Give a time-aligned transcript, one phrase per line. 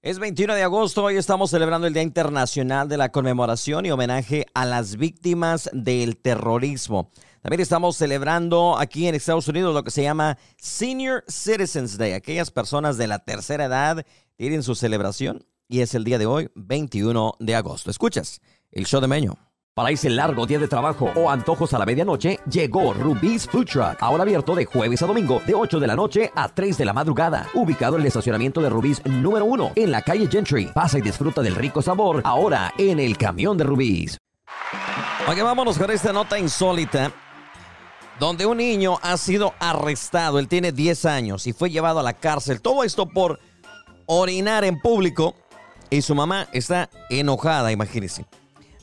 [0.00, 4.46] Es 21 de agosto, hoy estamos celebrando el Día Internacional de la Conmemoración y homenaje
[4.54, 7.10] a las víctimas del terrorismo.
[7.42, 12.12] También estamos celebrando aquí en Estados Unidos lo que se llama Senior Citizens Day.
[12.12, 14.06] Aquellas personas de la tercera edad
[14.36, 17.90] tienen su celebración y es el día de hoy, 21 de agosto.
[17.90, 18.40] Escuchas
[18.70, 19.47] el show de Meño.
[19.78, 23.96] Para ese largo día de trabajo o antojos a la medianoche, llegó Rubí's Food Truck.
[24.00, 26.92] Ahora abierto de jueves a domingo, de 8 de la noche a 3 de la
[26.92, 27.46] madrugada.
[27.54, 30.66] Ubicado en el estacionamiento de Rubí's número 1, en la calle Gentry.
[30.74, 34.18] Pasa y disfruta del rico sabor, ahora en el camión de Rubí's.
[35.28, 37.12] Ok, vámonos con esta nota insólita.
[38.18, 42.14] Donde un niño ha sido arrestado, él tiene 10 años y fue llevado a la
[42.14, 42.60] cárcel.
[42.60, 43.38] Todo esto por
[44.06, 45.36] orinar en público
[45.88, 48.26] y su mamá está enojada, imagínense.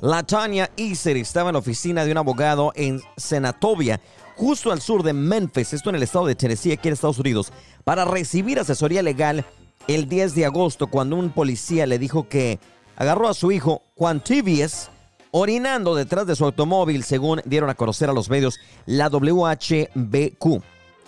[0.05, 3.99] La Tanya Iser estaba en la oficina de un abogado en Senatobia,
[4.35, 7.51] justo al sur de Memphis, esto en el estado de Tennessee, aquí en Estados Unidos,
[7.83, 9.43] para recibir asesoría legal
[9.87, 12.59] el 10 de agosto, cuando un policía le dijo que
[12.95, 14.91] agarró a su hijo, Juan Tibies,
[15.31, 20.61] orinando detrás de su automóvil, según dieron a conocer a los medios la WHBQ.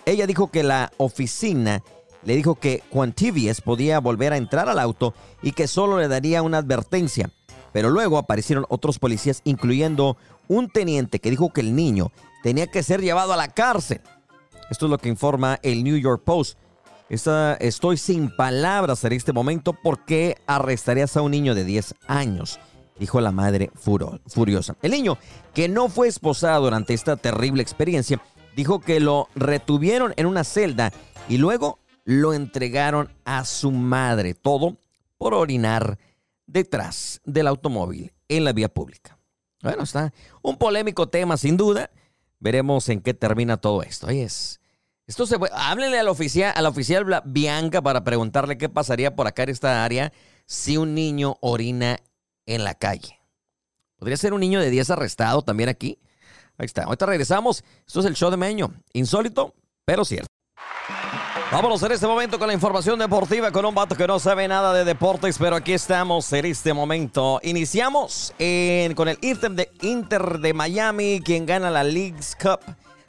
[0.06, 1.84] Ella dijo que la oficina
[2.24, 6.08] le dijo que Juan Tibies podía volver a entrar al auto y que solo le
[6.08, 7.30] daría una advertencia.
[7.72, 10.16] Pero luego aparecieron otros policías, incluyendo
[10.48, 12.10] un teniente que dijo que el niño
[12.42, 14.00] tenía que ser llevado a la cárcel.
[14.70, 16.58] Esto es lo que informa el New York Post.
[17.08, 22.58] estoy sin palabras en este momento porque arrestarías a un niño de 10 años,
[22.98, 24.76] dijo la madre furiosa.
[24.82, 25.18] El niño,
[25.54, 28.20] que no fue esposado durante esta terrible experiencia,
[28.56, 30.92] dijo que lo retuvieron en una celda
[31.28, 34.78] y luego lo entregaron a su madre, todo
[35.18, 35.98] por orinar
[36.48, 39.16] detrás del automóvil en la vía pública.
[39.62, 41.90] Bueno, está un polémico tema sin duda.
[42.40, 44.08] Veremos en qué termina todo esto.
[44.08, 44.60] es,
[45.06, 49.44] esto se háblenle al oficial, a la oficial Bianca para preguntarle qué pasaría por acá
[49.44, 50.12] en esta área
[50.46, 51.98] si un niño orina
[52.46, 53.20] en la calle.
[53.96, 55.98] Podría ser un niño de 10 arrestado también aquí.
[56.56, 56.84] Ahí está.
[56.84, 57.64] Ahorita regresamos.
[57.86, 58.72] Esto es el show de Meño.
[58.92, 59.54] Insólito,
[59.84, 60.28] pero cierto.
[61.50, 64.74] Vámonos en este momento con la información deportiva con un vato que no sabe nada
[64.74, 67.40] de deportes, pero aquí estamos en este momento.
[67.42, 68.34] Iniciamos
[68.94, 72.60] con el Inter de, Inter de Miami, quien gana la League's Cup,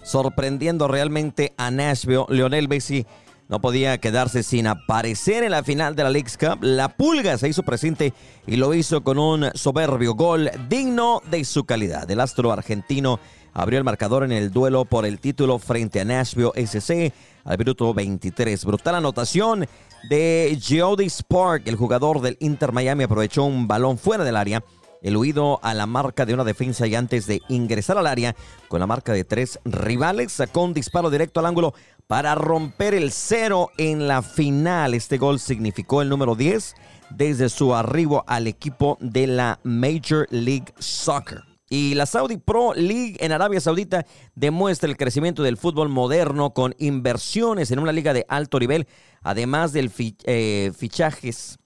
[0.03, 2.27] sorprendiendo realmente a Nashville.
[2.29, 3.05] Lionel Messi
[3.49, 6.59] no podía quedarse sin aparecer en la final de la League's Cup.
[6.61, 8.13] La Pulga se hizo presente
[8.47, 12.09] y lo hizo con un soberbio gol digno de su calidad.
[12.09, 13.19] El astro argentino
[13.53, 17.11] abrió el marcador en el duelo por el título frente a Nashville SC
[17.43, 18.65] al minuto 23.
[18.65, 19.67] Brutal anotación
[20.09, 24.63] de Jody Spark, el jugador del Inter Miami, aprovechó un balón fuera del área.
[25.01, 28.35] El huido a la marca de una defensa y antes de ingresar al área
[28.67, 31.73] con la marca de tres rivales sacó un disparo directo al ángulo
[32.07, 34.93] para romper el cero en la final.
[34.93, 36.75] Este gol significó el número 10
[37.11, 41.48] desde su arribo al equipo de la Major League Soccer.
[41.69, 46.73] Y la Saudi Pro League en Arabia Saudita demuestra el crecimiento del fútbol moderno con
[46.79, 48.87] inversiones en una liga de alto nivel,
[49.21, 49.91] además del
[50.25, 51.59] eh, fichajes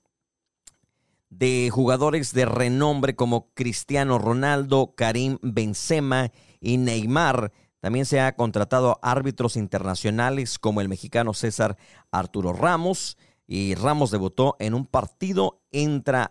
[1.30, 7.54] de jugadores de renombre como Cristiano Ronaldo, Karim Benzema y Neymar.
[7.80, 11.78] También se ha contratado árbitros internacionales como el mexicano César
[12.12, 13.18] Arturo Ramos.
[13.48, 16.28] Y Ramos debutó en un partido entre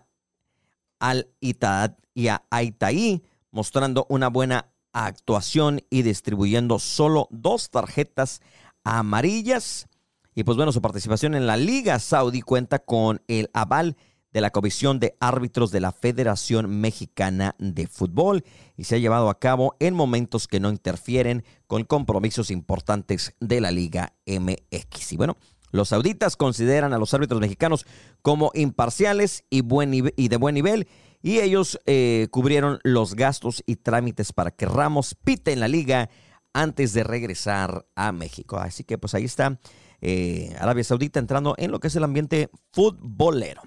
[0.99, 8.41] Al Ittihad y a Aitaí mostrando una buena actuación y distribuyendo solo dos tarjetas
[8.83, 9.87] amarillas.
[10.35, 13.95] Y pues bueno, su participación en la Liga Saudí cuenta con el aval
[14.31, 18.43] de la Comisión de Árbitros de la Federación Mexicana de Fútbol
[18.75, 23.61] y se ha llevado a cabo en momentos que no interfieren con compromisos importantes de
[23.61, 25.13] la Liga MX.
[25.13, 25.37] Y bueno,
[25.69, 27.85] los sauditas consideran a los árbitros mexicanos
[28.23, 30.87] como imparciales y, buen y de buen nivel
[31.23, 36.09] y ellos eh, cubrieron los gastos y trámites para que Ramos pite en la liga
[36.53, 38.57] antes de regresar a México.
[38.57, 39.57] Así que pues ahí está
[40.01, 43.61] eh, Arabia Saudita entrando en lo que es el ambiente futbolero.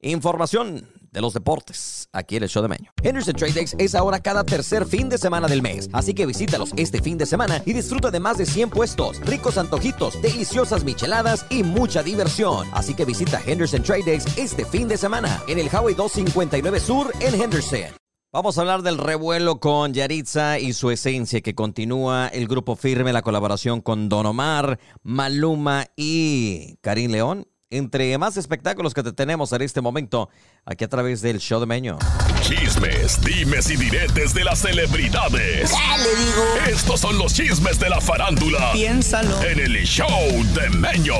[0.00, 2.90] Información de los deportes aquí en el show de Meño.
[3.02, 6.72] Henderson Trade Days es ahora cada tercer fin de semana del mes, así que visítalos
[6.76, 11.46] este fin de semana y disfruta de más de 100 puestos, ricos antojitos, deliciosas micheladas
[11.50, 12.66] y mucha diversión.
[12.72, 17.12] Así que visita Henderson Trade Days este fin de semana en el Highway 259 Sur
[17.20, 18.02] en Henderson.
[18.34, 23.12] Vamos a hablar del revuelo con Yaritza y su esencia que continúa el grupo firme,
[23.12, 29.52] la colaboración con Don Omar, Maluma y Karim León entre más espectáculos que te tenemos
[29.52, 30.28] en este momento
[30.64, 31.98] aquí a través del show de Meño.
[32.42, 35.70] Chismes, dimes y diretes de las celebridades.
[35.70, 36.44] ¿Qué le digo?
[36.68, 38.72] Estos son los chismes de la farándula.
[38.72, 39.42] Piénsalo.
[39.42, 40.08] En el show
[40.54, 41.14] de Meño.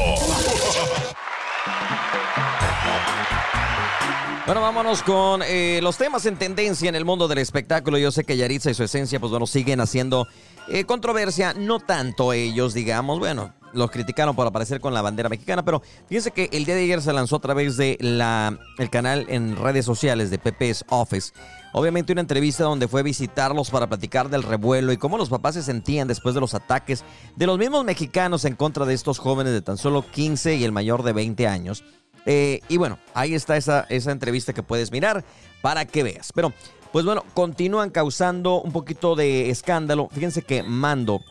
[4.44, 7.96] Bueno, vámonos con eh, los temas en tendencia en el mundo del espectáculo.
[7.96, 10.26] Yo sé que Yaritza y su esencia, pues bueno, siguen haciendo
[10.68, 11.54] eh, controversia.
[11.54, 13.20] No tanto ellos, digamos.
[13.20, 16.82] Bueno, los criticaron por aparecer con la bandera mexicana, pero fíjense que el día de
[16.84, 21.32] ayer se lanzó a través de la, el canal en redes sociales de Pepe's Office.
[21.72, 25.62] Obviamente una entrevista donde fue visitarlos para platicar del revuelo y cómo los papás se
[25.62, 27.02] sentían después de los ataques
[27.34, 30.72] de los mismos mexicanos en contra de estos jóvenes de tan solo 15 y el
[30.72, 31.82] mayor de 20 años.
[32.26, 35.24] Eh, y bueno, ahí está esa, esa entrevista que puedes mirar
[35.60, 36.32] para que veas.
[36.34, 36.52] Pero,
[36.92, 40.08] pues bueno, continúan causando un poquito de escándalo.
[40.12, 41.22] Fíjense que Mando,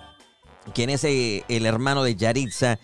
[0.73, 2.79] quien es eh, el hermano de Yaritza,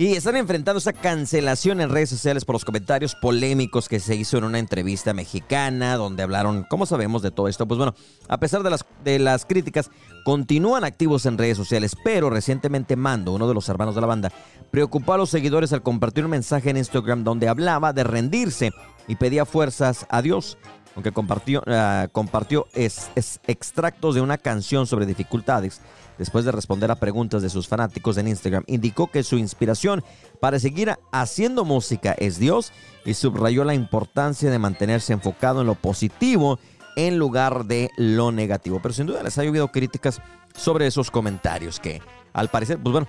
[0.00, 4.38] y están enfrentando esa cancelación en redes sociales por los comentarios polémicos que se hizo
[4.38, 7.68] en una entrevista mexicana donde hablaron, ¿cómo sabemos de todo esto?
[7.68, 7.94] Pues bueno,
[8.26, 9.90] a pesar de las, de las críticas,
[10.24, 14.32] continúan activos en redes sociales, pero recientemente Mando, uno de los hermanos de la banda,
[14.70, 18.70] preocupó a los seguidores al compartir un mensaje en Instagram donde hablaba de rendirse
[19.06, 20.56] y pedía fuerzas a Dios
[20.96, 25.80] aunque compartió, uh, compartió extractos de una canción sobre dificultades
[26.20, 30.04] después de responder a preguntas de sus fanáticos en Instagram, indicó que su inspiración
[30.38, 32.72] para seguir haciendo música es Dios
[33.06, 36.58] y subrayó la importancia de mantenerse enfocado en lo positivo
[36.94, 38.80] en lugar de lo negativo.
[38.82, 40.20] Pero sin duda les ha llovido críticas
[40.54, 42.02] sobre esos comentarios que
[42.34, 43.08] al parecer, pues bueno,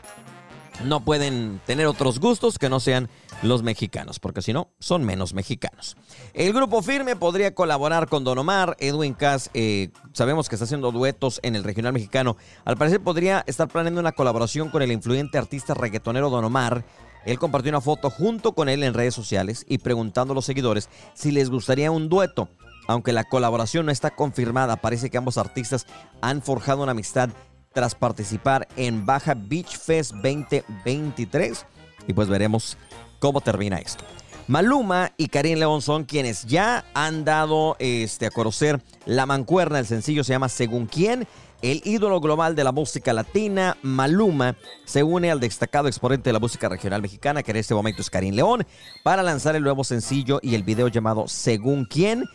[0.84, 3.10] no pueden tener otros gustos que no sean
[3.44, 5.98] los mexicanos, porque si no, son menos mexicanos.
[6.34, 10.92] El grupo Firme podría colaborar con Don Omar, Edwin Cass, eh, sabemos que está haciendo
[10.92, 12.38] duetos en el regional mexicano.
[12.66, 16.86] Al parecer podría estar planeando una colaboración con el influyente artista reggaetonero Don Omar.
[17.26, 20.90] Él compartió una foto junto con él en redes sociales y preguntando a los seguidores
[21.14, 22.50] si les gustaría un dueto.
[22.88, 25.86] Aunque la colaboración no está confirmada, parece que ambos artistas
[26.22, 27.30] han forjado una amistad
[27.74, 31.66] tras participar en Baja Beach Fest 2023.
[32.08, 32.78] Y pues veremos
[33.20, 34.04] cómo termina esto.
[34.48, 39.80] Maluma y Karim León son quienes ya han dado este, a conocer la mancuerna.
[39.80, 41.28] El sencillo se llama Según quién.
[41.62, 46.40] El ídolo global de la música latina, Maluma, se une al destacado exponente de la
[46.40, 48.66] música regional mexicana, que en este momento es Karim León,
[49.04, 52.26] para lanzar el nuevo sencillo y el video llamado Según quién.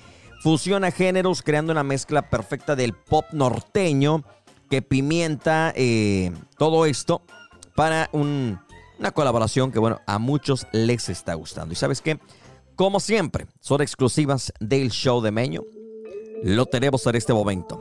[0.43, 4.23] Fusiona géneros creando una mezcla perfecta del pop norteño
[4.69, 7.23] que pimienta eh, todo esto
[7.75, 8.59] para un,
[8.99, 11.73] una colaboración que, bueno, a muchos les está gustando.
[11.73, 12.19] ¿Y sabes qué?
[12.75, 15.63] Como siempre, son exclusivas del show de Meño.
[16.43, 17.81] Lo tenemos en este momento.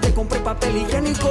[0.00, 1.28] Te compré papel higiénico.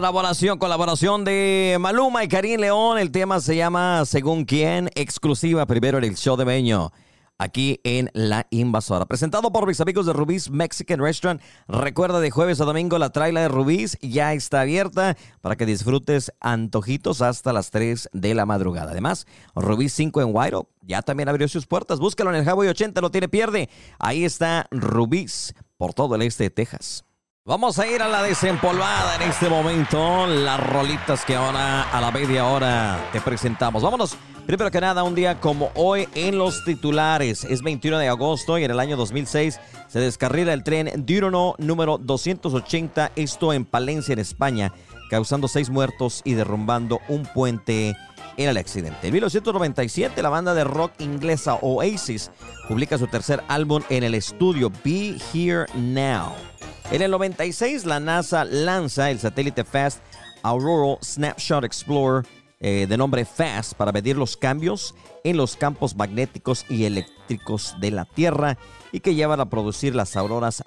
[0.00, 2.96] Colaboración, colaboración de Maluma y Karim León.
[2.96, 6.90] El tema se llama Según quién, exclusiva primero en el show de Meño.
[7.36, 9.04] aquí en La Invasora.
[9.04, 11.42] Presentado por mis amigos de Rubí's Mexican Restaurant.
[11.68, 16.32] Recuerda de jueves a domingo la traila de Rubí's ya está abierta para que disfrutes
[16.40, 18.92] antojitos hasta las 3 de la madrugada.
[18.92, 21.98] Además, Rubí's 5 en White ya también abrió sus puertas.
[22.00, 23.68] Búscalo en el Highway 80, no tiene pierde.
[23.98, 27.04] Ahí está Rubí's por todo el este de Texas.
[27.46, 30.26] Vamos a ir a la desempolvada en este momento.
[30.26, 33.82] Las rolitas que ahora a la media hora te presentamos.
[33.82, 34.14] Vámonos.
[34.46, 37.44] Primero que nada, un día como hoy en los titulares.
[37.44, 41.96] Es 21 de agosto y en el año 2006 se descarrila el tren Diurono número
[41.96, 43.12] 280.
[43.16, 44.74] Esto en Palencia, en España,
[45.08, 47.96] causando seis muertos y derrumbando un puente
[48.36, 49.06] en el accidente.
[49.06, 52.30] En 1997, la banda de rock inglesa Oasis
[52.68, 56.49] publica su tercer álbum en el estudio Be Here Now.
[56.92, 60.00] En el 96, la NASA lanza el satélite FAST
[60.42, 62.26] Aurora Snapshot Explorer
[62.58, 67.92] eh, de nombre FAST para medir los cambios en los campos magnéticos y eléctricos de
[67.92, 68.58] la Tierra
[68.90, 70.64] y que llevan a producir las auroras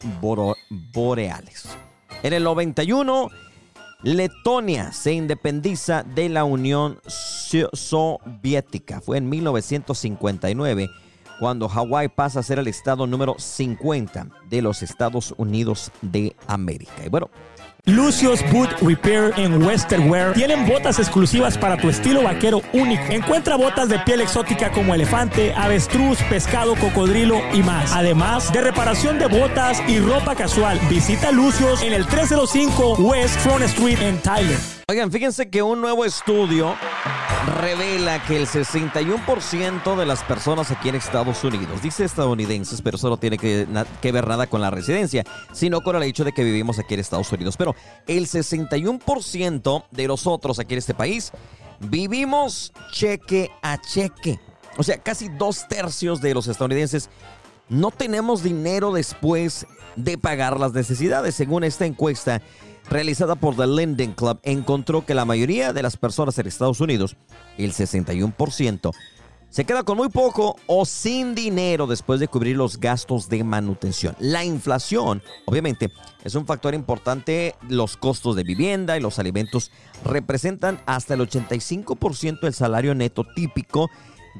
[0.94, 1.66] boreales.
[2.24, 3.30] En el 91,
[4.04, 7.02] Letonia se independiza de la Unión
[7.74, 9.02] Soviética.
[9.02, 10.90] Fue en 1959
[11.44, 16.94] cuando Hawái pasa a ser el estado número 50 de los Estados Unidos de América.
[17.06, 17.30] Y bueno,
[17.84, 23.04] Lucio's Boot Repair en Western Wear tienen botas exclusivas para tu estilo vaquero único.
[23.10, 27.92] Encuentra botas de piel exótica como elefante, avestruz, pescado, cocodrilo y más.
[27.92, 30.80] Además de reparación de botas y ropa casual.
[30.90, 34.60] Visita Lucios en el 305 West Front Street en Tyler.
[34.88, 36.76] Oigan, fíjense que un nuevo estudio
[37.46, 43.10] revela que el 61% de las personas aquí en Estados Unidos, dice estadounidenses, pero eso
[43.10, 43.68] no tiene que,
[44.12, 47.32] ver nada con la residencia, sino con el hecho de que vivimos aquí en Estados
[47.32, 47.58] Unidos.
[47.58, 47.76] Pero
[48.08, 51.32] el 61% de nosotros aquí en este país
[51.80, 54.40] vivimos cheque a cheque.
[54.78, 57.10] O sea, casi dos tercios de los estadounidenses
[57.70, 62.42] no tenemos dinero después de pagar las necesidades, según esta encuesta
[62.90, 67.16] realizada por The Linden Club encontró que la mayoría de las personas en Estados Unidos,
[67.58, 68.92] el 61%,
[69.54, 74.16] se queda con muy poco o sin dinero después de cubrir los gastos de manutención.
[74.20, 75.92] La inflación, obviamente,
[76.24, 77.54] es un factor importante.
[77.70, 79.70] Los costos de vivienda y los alimentos
[80.04, 83.92] representan hasta el 85% del salario neto típico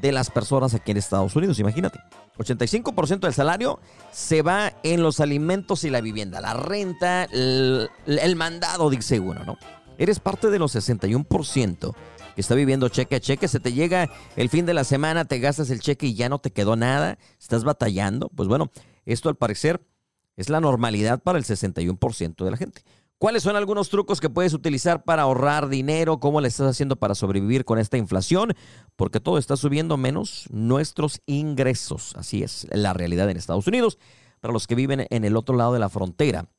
[0.02, 1.60] de las personas aquí en Estados Unidos.
[1.60, 2.00] Imagínate.
[2.38, 3.80] 85% del salario
[4.12, 7.88] se va en los alimentos y la vivienda, la renta, el,
[8.36, 9.56] mandado, dice uno, ¿no?
[9.98, 11.94] Eres parte de los 61%
[12.34, 15.38] que está viviendo cheque a cheque, se te llega el fin de la semana, te
[15.38, 18.28] gastas el cheque y ya no te quedó nada, estás batallando.
[18.34, 18.72] Pues bueno,
[19.06, 19.80] esto al parecer
[20.36, 22.82] es la normalidad para el 61% de la gente.
[23.24, 26.20] ¿Cuáles son algunos trucos que puedes utilizar para ahorrar dinero?
[26.20, 28.52] ¿Cómo le estás haciendo para sobrevivir con esta inflación?
[28.96, 32.14] Porque todo está subiendo menos nuestros ingresos.
[32.16, 33.98] Así es la realidad en Estados Unidos.
[34.40, 36.50] Para los que viven en el otro lado de la frontera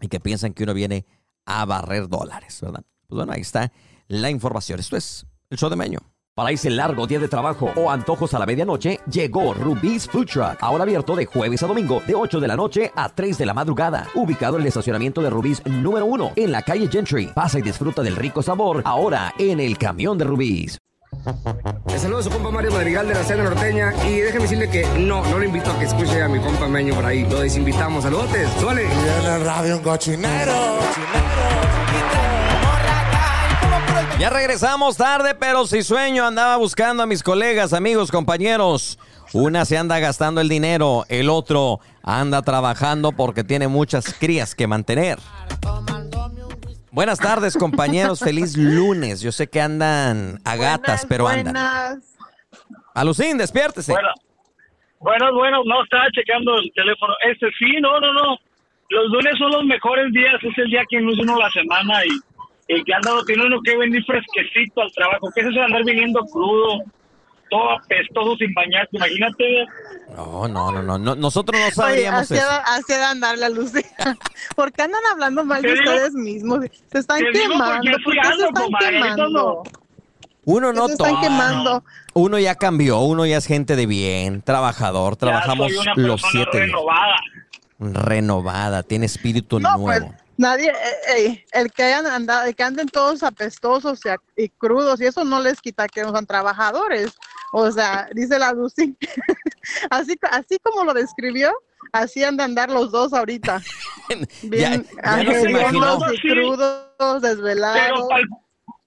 [0.00, 1.06] y que piensan que uno viene
[1.46, 2.82] a barrer dólares, ¿verdad?
[3.06, 3.70] Pues bueno, ahí está
[4.08, 4.80] la información.
[4.80, 6.00] Esto es el show de Meño.
[6.38, 10.56] Para ese largo día de trabajo o antojos a la medianoche, llegó Rubí's Food Truck.
[10.60, 13.54] Ahora abierto de jueves a domingo, de 8 de la noche a 3 de la
[13.54, 14.06] madrugada.
[14.14, 17.32] Ubicado en el estacionamiento de Rubí's número 1, en la calle Gentry.
[17.34, 20.78] Pasa y disfruta del rico sabor, ahora en el camión de Rubí's.
[21.88, 24.86] Le saludo a su compa Mario Madrigal de la Cena Norteña y déjeme decirle que
[24.96, 27.28] no, no le invito a que escuche a mi compa Meño por ahí.
[27.28, 28.04] Lo desinvitamos.
[28.04, 28.84] Saludotes, suele.
[28.84, 30.52] Y en el radio un cochinero.
[30.52, 31.27] cochinero.
[34.18, 38.98] Ya regresamos tarde, pero si sueño andaba buscando a mis colegas, amigos, compañeros.
[39.32, 44.66] Una se anda gastando el dinero, el otro anda trabajando porque tiene muchas crías que
[44.66, 45.18] mantener.
[46.90, 48.18] Buenas tardes, compañeros.
[48.18, 49.20] Feliz lunes.
[49.20, 52.02] Yo sé que andan a gatas, pero andan.
[52.94, 53.92] Alucín, despiértese.
[53.92, 54.08] Bueno,
[54.98, 57.14] bueno, bueno, no estaba checando el teléfono.
[57.30, 58.36] Este sí, no, no, no.
[58.88, 60.34] Los lunes son los mejores días.
[60.42, 62.27] Es el día que nos uno la semana y
[62.68, 65.30] el que andado tiene uno que venir fresquecito al trabajo.
[65.34, 66.82] ¿Qué es eso de andar viniendo crudo?
[67.50, 69.66] Todo apestoso sin bañarse, imagínate.
[70.14, 72.50] No, no, no, no, nosotros no sabríamos Oye, eso.
[72.66, 73.72] Así de andar la luz.
[74.56, 76.60] ¿Por qué andan hablando mal de digo- ustedes mismos?
[76.92, 77.64] Se están quemando.
[77.64, 79.28] porque ¿Por estoy qué se ando, están comadre, eso quemando?
[79.30, 79.62] no.
[80.44, 81.20] Uno no toma.
[81.22, 81.84] quemando.
[82.14, 86.20] Uno ya cambió, uno ya es gente de bien, trabajador, Ya trabajamos soy una los
[86.30, 86.66] siete días.
[86.68, 87.16] renovada.
[87.78, 90.14] Renovada, tiene espíritu No, pues nuevo.
[90.38, 94.48] Nadie, eh, eh, el que hayan andado, el que anden todos apestosos y, a- y
[94.48, 97.14] crudos, y eso no les quita que no sean trabajadores.
[97.52, 98.96] O sea, dice la Lucy,
[99.90, 101.52] así, así como lo describió,
[101.92, 103.60] así han de andar los dos ahorita.
[104.42, 107.80] Bien ya no se y crudos, desvelados.
[107.82, 108.08] Pero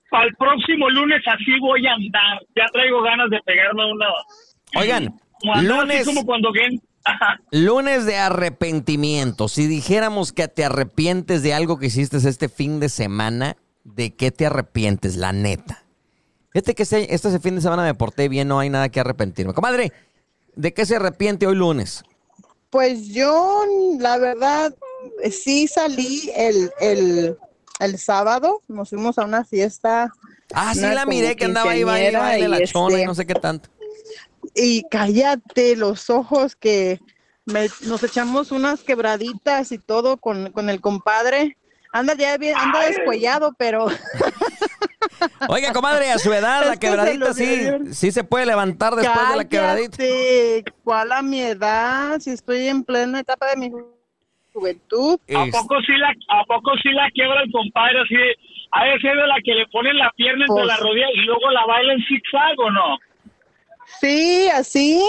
[0.09, 2.39] para el próximo lunes así voy a andar.
[2.55, 4.07] Ya traigo ganas de pegarme una.
[4.75, 6.05] Oigan, Andaba así Lunes.
[6.05, 6.51] como cuando
[7.51, 9.47] Lunes de arrepentimiento.
[9.47, 14.31] Si dijéramos que te arrepientes de algo que hiciste este fin de semana, ¿de qué
[14.31, 15.83] te arrepientes, la neta?
[16.51, 19.53] Fíjate que este, este fin de semana me porté bien, no hay nada que arrepentirme.
[19.53, 19.93] Comadre,
[20.55, 22.03] ¿de qué se arrepiente hoy lunes?
[22.69, 23.63] Pues yo,
[23.99, 24.73] la verdad,
[25.29, 27.37] sí salí el, el,
[27.79, 30.11] el sábado, nos fuimos a una fiesta.
[30.53, 33.25] Ah, sí la miré que andaba ahí, baile, baile, la chona y este, no sé
[33.25, 33.69] qué tanto.
[34.55, 36.99] Y cállate los ojos que
[37.45, 41.57] me- nos echamos unas quebraditas y todo con, con el compadre.
[41.93, 43.87] Anda ya bien, anda descuellado, pero
[45.49, 49.45] Oiga, comadre, a su edad, la quebradita sí, sí se puede levantar después de la
[49.47, 49.97] quebradita.
[50.83, 52.19] ¿Cuál a mi edad?
[52.19, 53.85] Si estoy en plena etapa de mi ju-
[54.53, 55.19] juventud.
[55.35, 58.15] ¿A poco sí la, a poco sí la quiebra el compadre así?
[58.15, 58.35] de-
[58.73, 61.25] ¿Ha de ser de la que le ponen la pierna entre Pues- la rodilla y
[61.25, 62.97] luego la baila en zigzag o no?
[63.99, 65.01] Sí, así,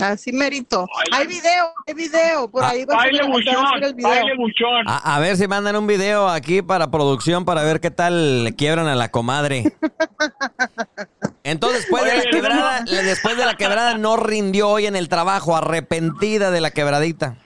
[0.00, 0.86] así merito.
[1.12, 4.36] Hay video, hay video, por ahí va a subir- buchón, el video.
[4.38, 4.88] buchón.
[4.88, 8.54] A, a ver si mandan un video aquí para producción para ver qué tal le
[8.54, 9.74] quiebran a la comadre.
[11.44, 15.56] Entonces, después de la quebrada, después de la quebrada no rindió hoy en el trabajo,
[15.56, 17.36] arrepentida de la quebradita.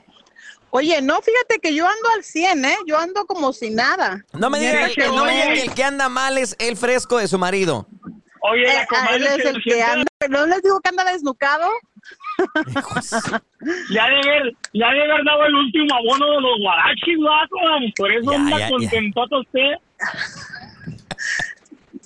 [0.71, 2.77] Oye, no, fíjate que yo ando al 100, ¿eh?
[2.87, 4.23] Yo ando como si nada.
[4.35, 7.17] No me digan que, no me digan que el que anda mal es el fresco
[7.17, 7.87] de su marido.
[8.51, 10.81] Oye, Eh, la a comadre él es se el que siente- anda, ¿no les digo
[10.81, 11.69] que anda desnucado?
[12.39, 17.57] ha de haber, le ha de haber dado el último abono de los guarachis, vato.
[17.97, 18.71] Por eso Ya, anda ya, ya.
[18.71, 19.73] contentota usted.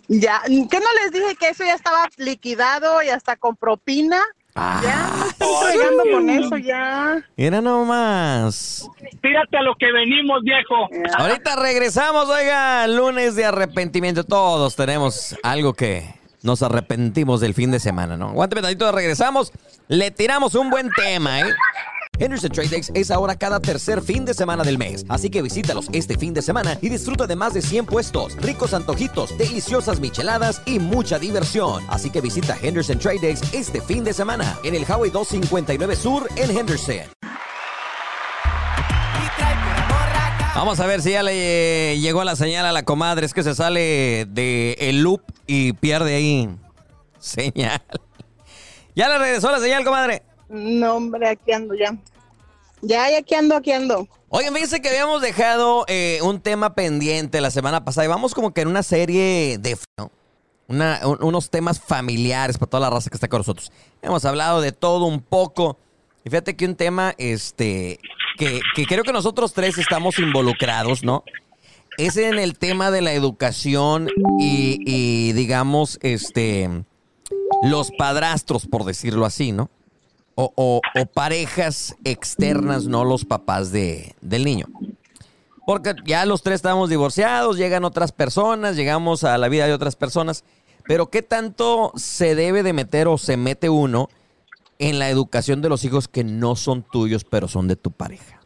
[0.08, 4.20] Ya, ¿qué no les dije que eso ya estaba liquidado y hasta con propina?
[4.56, 7.24] Ah, Ya, me estoy fregando con eso ya.
[7.36, 8.88] Mira nomás.
[9.22, 10.88] Tírate a lo que venimos, viejo.
[11.16, 14.24] Ahorita regresamos, oiga, lunes de arrepentimiento.
[14.24, 18.30] Todos tenemos algo que nos arrepentimos del fin de semana, ¿no?
[18.30, 19.52] Aguante tantito, regresamos.
[19.88, 21.54] Le tiramos un buen tema, ¿eh?
[22.20, 25.88] Henderson Trade Days es ahora cada tercer fin de semana del mes, así que visítalos
[25.92, 30.60] este fin de semana y disfruta de más de 100 puestos, ricos antojitos, deliciosas micheladas
[30.66, 31.82] y mucha diversión.
[31.88, 36.28] Así que visita Henderson Trade Days este fin de semana en el Highway 259 Sur
[36.36, 37.10] en Henderson.
[40.54, 43.24] Vamos a ver si ya le eh, llegó la señal a la comadre.
[43.24, 45.22] Es que se sale de el loop
[45.52, 46.48] y pierde ahí
[47.18, 47.82] señal.
[48.94, 50.22] ¿Ya le regresó la señal, comadre?
[50.48, 51.96] No, hombre, aquí ando ya.
[52.82, 54.08] Ya, ya aquí ando, aquí ando.
[54.28, 58.54] Oigan, fíjense que habíamos dejado eh, un tema pendiente la semana pasada y vamos como
[58.54, 59.76] que en una serie de...
[59.98, 60.10] ¿no?
[60.68, 63.72] Una- un- unos temas familiares para toda la raza que está con nosotros.
[64.02, 65.78] Hemos hablado de todo un poco.
[66.24, 67.98] Y fíjate que un tema este,
[68.38, 71.24] que, que creo que nosotros tres estamos involucrados, ¿no?
[72.00, 74.08] Es en el tema de la educación
[74.38, 76.84] y, y, digamos, este,
[77.62, 79.68] los padrastros, por decirlo así, ¿no?
[80.34, 80.80] O, o-
[81.12, 84.64] parejas externas, no los papás de, del niño.
[85.66, 89.94] Porque ya los tres estamos divorciados, llegan otras personas, llegamos a la vida de otras
[89.94, 90.44] personas.
[90.86, 94.08] Pero ¿qué tanto se debe de meter o se mete uno
[94.78, 98.40] en la educación de los hijos que no son tuyos, pero son de tu pareja?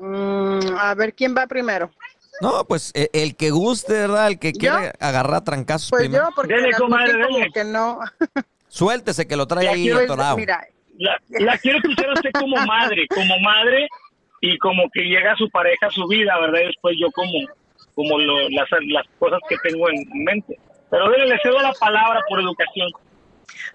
[0.00, 1.90] Mm, a ver, ¿quién va primero?
[2.40, 4.28] No, pues e- el, que guste, ¿verdad?
[4.28, 6.24] El que quiera agarrar a trancazos Pues primero.
[6.28, 7.98] yo, porque Dele, comadre, como que no.
[8.68, 10.36] Suéltese que lo trae Ya ahí quiero- atorado.
[10.36, 10.60] Mira,
[10.98, 13.88] La, la quiero escuchar a usted como madre, como madre
[14.40, 16.60] y como que llega su pareja a su vida, ¿verdad?
[16.62, 17.32] Y después yo como,
[17.94, 20.58] como lo- las, las cosas que tengo en mente.
[20.90, 22.88] Pero dele, le cedo la palabra por educación.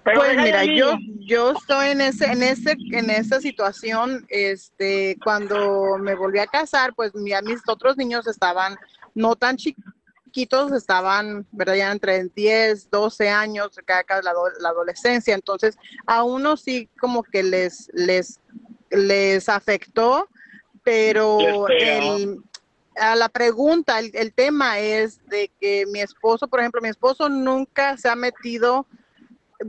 [0.03, 5.97] Pero pues mira, yo yo estoy en ese en ese en esa situación este cuando
[5.99, 8.75] me volví a casar, pues ya mis otros niños estaban
[9.15, 11.75] no tan chiquitos, estaban, ¿verdad?
[11.75, 17.43] Ya entre 10, 12 años, cada, la, la adolescencia, entonces a uno sí como que
[17.43, 18.39] les les
[18.91, 20.27] les afectó,
[20.83, 22.39] pero el
[22.95, 27.29] a la pregunta, el, el tema es de que mi esposo, por ejemplo, mi esposo
[27.29, 28.85] nunca se ha metido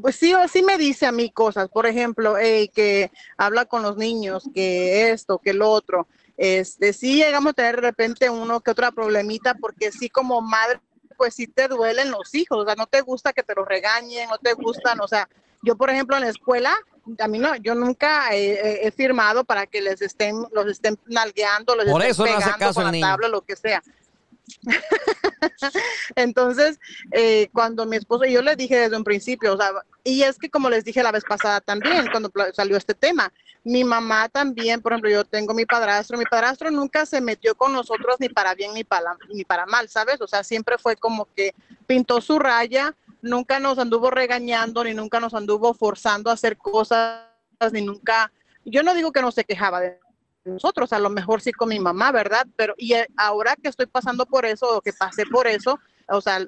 [0.01, 3.83] pues sí o sí me dice a mí cosas, por ejemplo, hey, que habla con
[3.83, 6.07] los niños, que esto, que lo otro.
[6.37, 10.81] Este, sí llegamos a tener de repente uno que otra problemita, porque sí como madre,
[11.17, 14.29] pues sí te duelen los hijos, o sea, no te gusta que te los regañen,
[14.29, 15.29] no te gustan, o sea,
[15.63, 16.77] yo por ejemplo en la escuela,
[17.19, 21.87] a mí no, yo nunca he, firmado para que les estén, los estén nalgueando, los
[21.87, 23.07] Por estén eso no hace pegando caso con el la niño.
[23.07, 23.83] tabla, lo que sea.
[26.17, 26.79] Entonces,
[27.13, 30.51] eh, cuando mi esposo, yo le dije desde un principio, o sea, y es que
[30.51, 33.33] como les dije la vez pasada también, cuando salió este tema,
[33.65, 37.73] mi mamá también, por ejemplo, yo tengo mi padrastro, mi padrastro nunca se metió con
[37.73, 40.21] nosotros ni para bien ni para, ni para mal, ¿sabes?
[40.21, 41.55] O sea, siempre fue como que
[41.87, 47.23] pintó su raya, nunca nos anduvo regañando ni nunca nos anduvo forzando a hacer cosas
[47.73, 48.31] ni nunca,
[48.67, 49.99] yo no digo que no se quejaba de
[50.45, 52.47] nosotros, a lo mejor sí con mi mamá, ¿verdad?
[52.57, 55.79] Pero y eh, ahora que estoy pasando por eso o que pasé por eso,
[56.11, 56.39] o sea,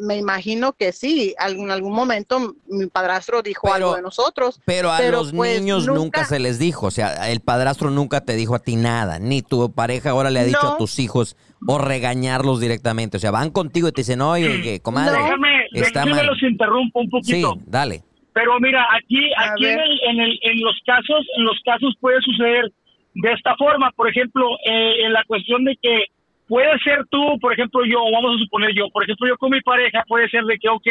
[0.00, 4.58] me imagino que sí, en algún momento mi padrastro dijo Pero- algo de nosotros.
[4.64, 6.24] Pero a los pues, niños nunca...
[6.24, 9.70] se les dijo, o sea, el padrastro nunca te dijo a ti nada, ni tu
[9.70, 10.72] pareja ahora le ha dicho No.
[10.74, 11.36] a tus hijos
[11.68, 16.00] o regañarlos directamente, o sea, van contigo y te dicen, oye, que, comadre, Déjame, está
[16.04, 16.26] déjame mal.
[16.28, 17.58] los interrumpo un Sí, poquito.
[17.66, 18.02] dale.
[18.32, 22.18] Pero mira, aquí, aquí en, el, en, el, en los casos, en los casos puede
[22.22, 22.72] suceder
[23.14, 23.90] de esta forma.
[23.92, 26.04] Por ejemplo, eh, en la cuestión de que
[26.48, 29.60] puede ser tú, por ejemplo, yo, vamos a suponer yo, por ejemplo, yo con mi
[29.60, 30.86] pareja puede ser de que, ok,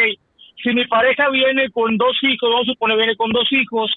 [0.62, 3.90] si mi pareja viene con dos hijos, vamos a suponer viene con dos hijos,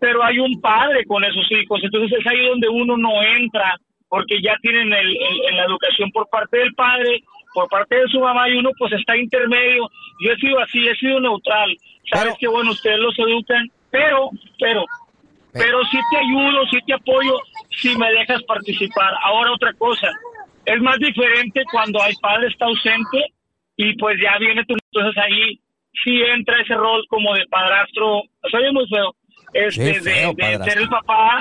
[0.00, 3.74] pero hay un padre con esos hijos, entonces es ahí donde uno no entra,
[4.08, 7.20] porque ya tienen el, el- el- la educación por parte del padre,
[7.52, 9.88] por parte de su mamá, y uno pues está intermedio.
[10.20, 11.76] Yo he sido así, he sido neutral.
[12.10, 14.84] Sabes Pero- que bueno, ustedes los educan, pero, pero,
[15.52, 17.34] pero sí te ayudo, sí te apoyo,
[17.78, 19.14] si me dejas participar.
[19.24, 20.08] Ahora otra cosa,
[20.64, 23.32] es más diferente cuando el padre está ausente
[23.76, 25.60] y pues ya viene tú, entonces ahí
[26.04, 29.14] sí entra ese rol como de padrastro, se oye muy feo,
[29.52, 31.40] este, feo, de, ser el papá,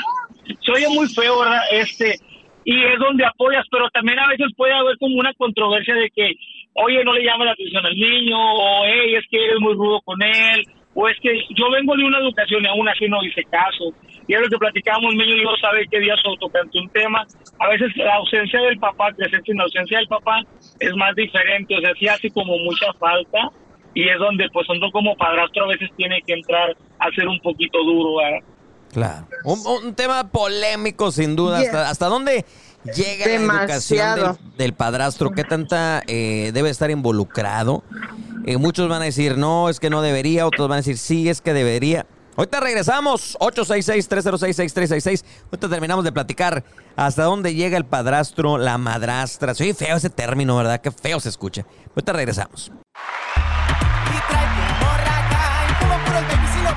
[0.62, 1.62] se oye muy feo, ¿verdad?
[1.72, 2.16] Este,
[2.64, 6.36] y es donde apoyas, pero también a veces puede haber como una controversia de que,
[6.74, 10.02] oye, no le llama la atención al niño, o hey, es que eres muy rudo
[10.02, 13.44] con él, o es que yo vengo de una educación y aún así no hice
[13.46, 13.94] caso.
[14.28, 17.26] Y es lo que platicábamos, niño y yo sabe qué día solo tocante un tema.
[17.60, 20.42] A veces la ausencia del papá, crecer sin la ausencia del papá,
[20.80, 23.50] es más diferente, o sea, sí hace como mucha falta.
[23.94, 27.40] Y es donde, pues, uno como padrastro a veces tiene que entrar a ser un
[27.40, 28.48] poquito duro, ¿verdad?
[28.92, 29.28] Claro.
[29.44, 31.60] Un, un tema polémico, sin duda.
[31.62, 31.68] Yeah.
[31.68, 32.46] ¿Hasta, hasta dónde
[32.84, 34.34] llega la educación Demasiado.
[34.34, 35.32] del, del padrastro?
[35.32, 37.84] ¿Qué tanta eh, debe estar involucrado?
[38.46, 40.46] Eh, muchos van a decir, no, es que no debería.
[40.46, 42.06] Otros van a decir, sí, es que debería.
[42.38, 45.26] Ahorita regresamos, 866-306-6366.
[45.46, 46.64] Ahorita terminamos de platicar
[46.96, 49.56] hasta dónde llega el padrastro, la madrastra.
[49.56, 50.80] Soy feo ese término, ¿verdad?
[50.80, 51.66] Qué feo se escucha.
[51.90, 52.72] Ahorita regresamos.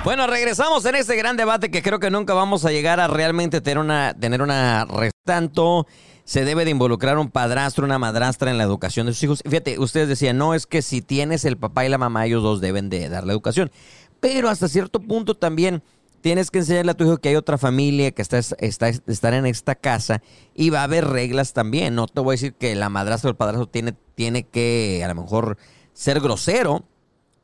[0.02, 3.60] Bueno, regresamos en este gran debate que creo que nunca vamos a llegar a realmente
[3.60, 4.86] tener una, tener una
[5.26, 5.86] tanto
[6.24, 9.42] se debe de involucrar un padrastro, una madrastra en la educación de sus hijos.
[9.44, 12.60] Fíjate, ustedes decían, no, es que si tienes el papá y la mamá, ellos dos
[12.60, 13.72] deben de dar la educación.
[14.20, 15.82] Pero hasta cierto punto también
[16.20, 19.74] tienes que enseñarle a tu hijo que hay otra familia, que está, está, en esta
[19.74, 20.22] casa
[20.54, 21.94] y va a haber reglas también.
[21.94, 25.08] No te voy a decir que la madrastra o el padrastro tiene, tiene que a
[25.08, 25.56] lo mejor
[25.92, 26.84] ser grosero,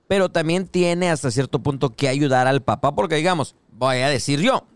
[0.08, 4.40] pero también tiene hasta cierto punto que ayudar al papá, porque digamos, voy a decir
[4.40, 4.66] yo,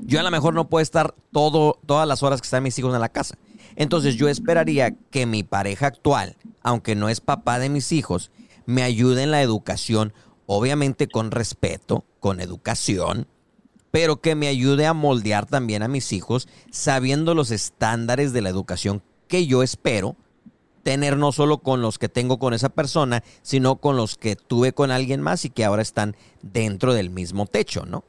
[0.00, 2.94] yo a lo mejor no puedo estar todo, todas las horas que están mis hijos
[2.94, 3.36] en la casa.
[3.76, 8.30] Entonces yo esperaría que mi pareja actual, aunque no es papá de mis hijos,
[8.66, 10.12] me ayude en la educación,
[10.56, 13.26] obviamente con respeto, con educación,
[13.90, 18.48] pero que me ayude a moldear también a mis hijos, sabiendo los estándares de la
[18.48, 20.16] educación que yo espero
[20.82, 24.72] tener no solo con los que tengo con esa persona, sino con los que tuve
[24.72, 28.04] con alguien más y que ahora están dentro del mismo techo, ¿no?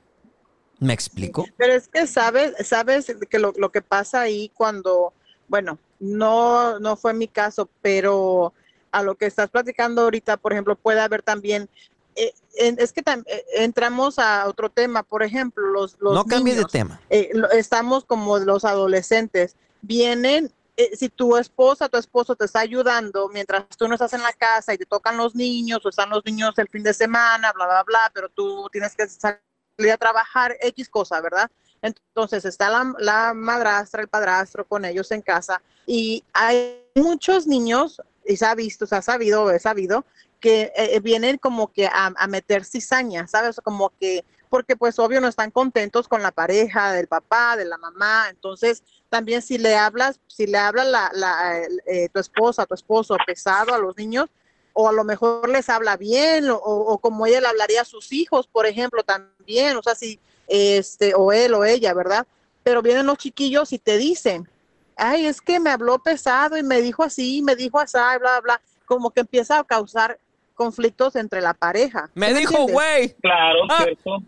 [0.80, 1.46] ¿Me explico?
[1.58, 5.14] Pero es que sabes, sabes que lo, lo que pasa ahí cuando,
[5.48, 8.54] bueno, no, no fue mi caso, pero
[8.92, 11.70] a lo que estás platicando ahorita, por ejemplo, puede haber también,
[12.16, 16.66] eh, es que eh, entramos a otro tema, por ejemplo, los, los no cambies de
[16.66, 17.02] tema.
[17.10, 22.60] eh, lo- estamos como los adolescentes, vienen, eh, si tu esposa, tu esposo te está
[22.62, 26.10] ayudando mientras tú no estás en la casa y te tocan los niños o están
[26.10, 29.98] los niños el fin de semana, bla, bla, bla, pero tú tienes que salir a
[29.98, 31.50] trabajar X cosa, ¿verdad?
[31.82, 38.02] Entonces está la, la madrastra, el padrastro con ellos en casa y hay muchos niños,
[38.26, 40.06] y se ha visto, se ha sabido, he sabido,
[40.44, 43.62] que eh, vienen como que a, a meter cizaña, ¿sabes?
[43.64, 47.78] Como que, porque pues obvio no están contentos con la pareja, del papá, de la
[47.78, 52.74] mamá, entonces también si le hablas, si le habla la, la, eh, tu esposa, tu
[52.74, 54.28] esposo pesado a los niños,
[54.74, 58.12] o a lo mejor les habla bien, o, o como ella le hablaría a sus
[58.12, 62.28] hijos, por ejemplo, también, o sea, si, este, o él o ella, ¿verdad?
[62.64, 64.50] Pero vienen los chiquillos y te dicen,
[64.98, 68.62] ay, es que me habló pesado y me dijo así, me dijo así, bla, bla,
[68.86, 70.20] como que empieza a causar
[70.54, 72.10] conflictos entre la pareja.
[72.16, 73.14] Me ¿Sí dijo, güey.
[73.22, 73.84] Claro, Ah.
[73.84, 74.24] cierto.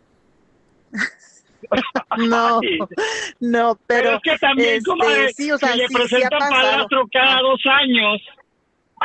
[2.18, 2.60] No,
[3.40, 6.40] no, pero, Pero, es que también, este, comadre, sí, o sea, si le sí, presentan
[6.40, 8.22] padrastro cada dos años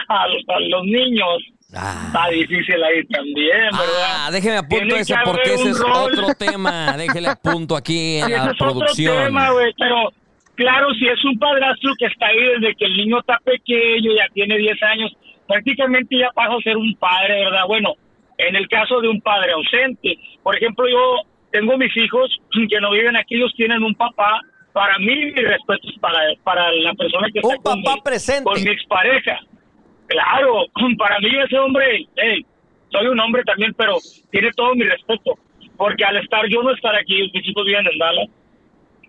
[0.09, 1.38] a los, a los niños,
[1.74, 4.26] Ah, está difícil ahí también, ¿verdad?
[4.26, 5.92] ah, déjeme apunto que porque ese es rol.
[5.92, 6.96] otro tema.
[6.98, 9.24] Déjele apunto aquí en la es otro producción.
[9.26, 10.11] tema, güey, pero
[10.56, 14.26] claro, si es un padrastro que está ahí desde que el niño está pequeño, ya
[14.35, 15.12] tiene 10 años,
[15.50, 17.66] prácticamente ya pasa a ser un padre, ¿verdad?
[17.66, 17.94] Bueno,
[18.38, 21.16] en el caso de un padre ausente, por ejemplo, yo
[21.50, 22.30] tengo mis hijos
[22.68, 24.40] que no viven aquí, ellos tienen un papá.
[24.72, 28.02] Para mí, mi respeto es para, para la persona que Un está con papá mi-
[28.02, 28.44] presente.
[28.44, 29.40] con mi expareja.
[30.06, 30.66] Claro,
[30.98, 32.46] para mí ese hombre, hey,
[32.92, 33.96] soy un hombre también, pero
[34.30, 35.34] tiene todo mi respeto.
[35.76, 38.28] Porque al estar yo no estar aquí, mis hijos viven en Dallas,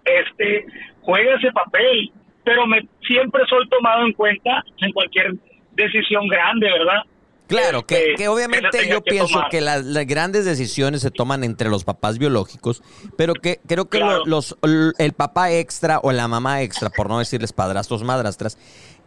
[0.06, 0.66] este,
[1.02, 2.12] juega ese papel.
[2.44, 5.32] Pero me siempre soy tomado en cuenta en cualquier
[5.76, 7.04] decisión grande, ¿verdad?
[7.48, 9.50] Claro, que, Este, que obviamente que yo que pienso tomar.
[9.50, 12.82] que las, las grandes decisiones se toman entre los papás biológicos,
[13.18, 14.24] pero que creo que Claro.
[14.26, 14.56] los,
[14.98, 18.58] el papá extra o la mamá extra, por no decirles padrastros, madrastras,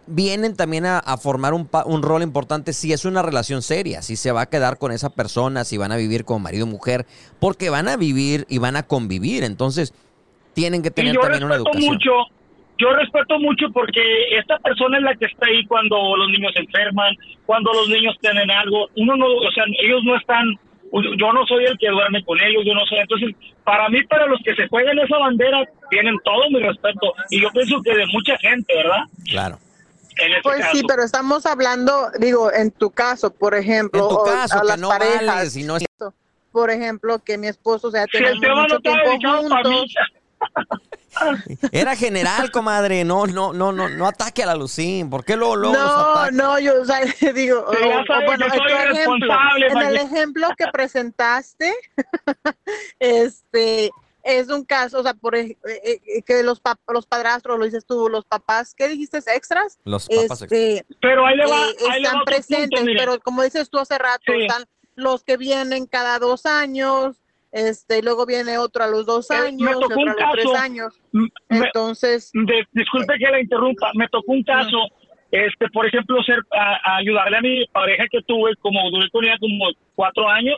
[0.07, 4.17] vienen también a, a formar un, un rol importante si es una relación seria, si
[4.17, 7.07] se va a quedar con esa persona, si van a vivir como marido o mujer,
[7.41, 9.95] porque van a vivir y van a convivir, entonces
[10.53, 11.95] tienen que Y tener yo también una educación.
[11.95, 12.11] mucho,
[12.79, 14.01] yo respeto mucho porque
[14.39, 17.15] esta persona es la que está ahí cuando los niños se enferman,
[17.47, 18.89] cuando los niños tienen algo.
[18.97, 20.45] Uno no, o sea, ellos no están,
[21.19, 22.99] yo no soy el que duerme con ellos, yo no soy.
[22.99, 23.31] Entonces,
[23.65, 27.15] para mí, para los que se juegan esa bandera, tienen todo mi respeto.
[27.31, 29.03] Y yo pienso que de mucha gente, ¿verdad?
[29.29, 29.59] Claro.
[30.17, 30.77] Este Pues caso.
[30.77, 34.61] sí, pero estamos hablando, digo, en tu caso, por ejemplo, En tu o caso, a
[34.63, 35.27] que las no parejas.
[35.27, 35.85] vales y no es-
[36.53, 39.39] Por ejemplo, que mi esposo, o sea, Si el tenemos tema no mucho está tiempo
[39.41, 39.95] juntos.
[41.73, 45.57] Era general, comadre, no, no, no, no, no ataque a la Lucín, ¿por qué luego,
[45.57, 47.01] luego No, no, yo, o sea,
[47.35, 47.73] digo, o
[48.27, 49.35] bueno, soy ejemplo,
[49.71, 51.75] en el ejemplo que presentaste,
[52.99, 53.91] este,
[54.23, 57.65] es un caso, o sea, por ej- eh, eh, que los pap- los padrastros, lo
[57.65, 59.19] dices tú, los papás, ¿qué dijiste?
[59.19, 59.79] ¿Extras?
[59.85, 63.21] Los papás este, Pero ahí le va, eh, ahí le va están presentes, punto, pero
[63.21, 64.43] como dices tú hace rato, Sí.
[64.47, 64.65] están
[64.97, 67.17] los que vienen cada dos años,
[67.55, 70.55] este, y luego viene otro a los dos Eh, me años, otro a los tres
[70.61, 71.01] años.
[71.49, 74.79] Entonces, de- disculpe que la interrumpa, me tocó un caso,
[75.31, 79.25] este, por ejemplo, ser a, a ayudarle a mi pareja que tuve, como duré con
[79.25, 80.57] ella como cuatro años,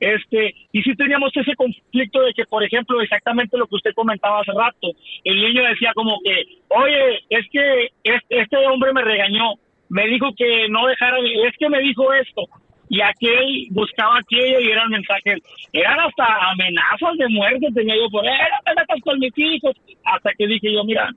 [0.00, 4.40] este, y sí teníamos ese conflicto de que, por ejemplo, exactamente lo que usted comentaba
[4.40, 4.88] hace rato,
[5.24, 9.54] el niño decía como que, oye, es que este, este hombre me regañó,
[9.90, 12.42] me dijo que no dejara, es que me dijo esto,
[12.88, 18.24] y aquel buscaba aquello y eran mensajes, eran hasta amenazas de muerte, tenía yo por,
[18.24, 21.10] eh, no te metas con mis hijos, hasta que dije yo, mira,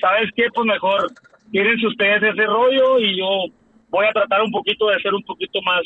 [0.00, 0.44] ¿sabes qué?
[0.54, 1.12] Pues mejor
[1.50, 3.26] tírense ustedes ese rollo y yo
[3.88, 5.82] voy a tratar un poquito de ser un poquito más...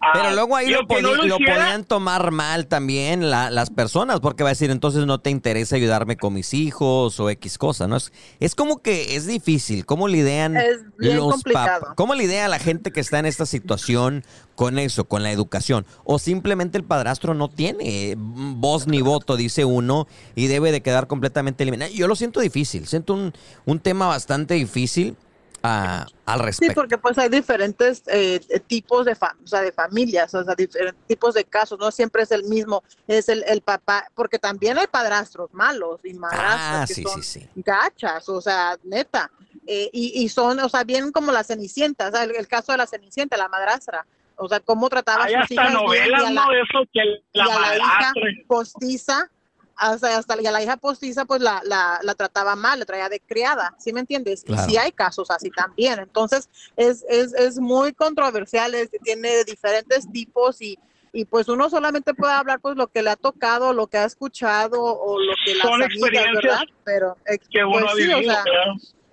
[0.00, 4.20] ah, Pero luego ahí lo, no lo hiciera, podían tomar mal también la- las personas,
[4.20, 7.86] porque va a decir, entonces no te interesa ayudarme con mis hijos o X cosa,
[7.88, 7.96] ¿no?
[7.96, 10.56] Es, es como que es difícil, ¿cómo lidian
[10.98, 11.70] los papás?
[11.96, 15.86] ¿Cómo lidia la gente que está en esta situación con eso, con la educación?
[16.04, 21.06] O simplemente el padrastro no tiene voz ni voto, dice uno, y debe de quedar
[21.06, 21.92] completamente eliminado.
[21.92, 23.32] Yo lo siento difícil, siento un,
[23.64, 25.16] un tema bastante difícil
[25.62, 26.06] al
[26.38, 26.74] Sí, respecto.
[26.74, 31.34] porque pues hay diferentes eh, tipos de, o sea, de familias, o sea, diferentes tipos
[31.34, 35.52] de casos, no siempre es el mismo, es el, el papá, porque también hay padrastros
[35.54, 37.48] malos y madrastras Ah, que sí, son sí, sí.
[37.56, 39.30] gachas, o sea, neta,
[39.66, 42.72] eh, y, y son, o sea, bien como la cenicienta, o sea, el, el caso
[42.72, 44.04] de la cenicienta, la madrastra,
[44.36, 46.50] o sea, cómo trataba a hay sus hasta hijas novelas, y a la, ¿no?
[46.50, 47.00] De eso que
[47.32, 48.12] y la a la hija
[48.48, 49.30] postiza,
[49.76, 53.08] hasta, hasta y a la hija postiza, pues la, la, la trataba mal, la traía
[53.08, 54.44] de criada, ¿sí me entiendes?
[54.44, 54.62] Claro.
[54.68, 55.98] Y sí hay casos así también.
[55.98, 60.78] Entonces, es, es, es muy controversial, es- tiene diferentes tipos y,
[61.12, 64.04] y pues uno solamente puede hablar pues lo que le ha tocado, lo que ha
[64.04, 66.62] escuchado o lo que las Son amigas, experiencias ¿verdad?
[66.84, 68.44] Pero ex- que uno pues ha sí, vivido, o sea,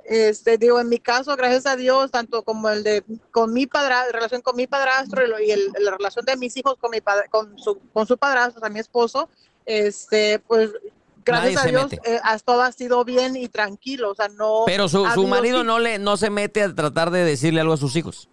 [0.06, 4.14] este, digo, en mi caso, gracias a Dios, tanto como el de con mi padrastro,
[4.14, 7.58] relación con mi padrastro y el- la relación de mis hijos con mi padre, con
[7.60, 9.30] su, con su padrastro, o sea, mi esposo,
[9.70, 10.72] este, pues
[11.24, 14.64] gracias Nadie a Dios, eh, todo ha sido bien y tranquilo, o sea, no.
[14.66, 17.78] Pero su, su marido no le no se mete a tratar de decirle algo a
[17.78, 18.30] sus hijos.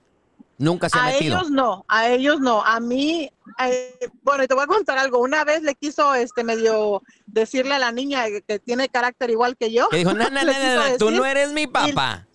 [0.58, 1.36] Nunca se ha A metido.
[1.36, 3.30] ellos no, a ellos no, a mí,
[3.62, 5.18] eh, bueno, y te voy a contar algo.
[5.18, 9.70] Una vez le quiso, este, medio decirle a la niña que, tiene carácter igual que
[9.70, 9.90] yo.
[9.90, 12.26] Que dijo, no, no, no, quiso no, no, tú no eres mi papá.